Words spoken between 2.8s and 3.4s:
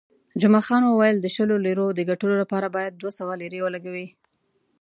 دوه سوه